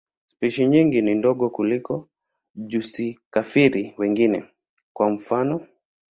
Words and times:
Spishi 0.41 0.65
nyingi 0.67 1.01
ni 1.01 1.15
ndogo 1.15 1.49
kuliko 1.49 2.07
mijusi-kafiri 2.55 3.93
wengine, 3.97 4.43
kwa 4.93 5.09
mfano. 5.09 5.67